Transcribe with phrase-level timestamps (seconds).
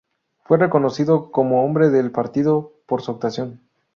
[0.45, 3.59] Fue reconocido como hombre del partido por su actuación.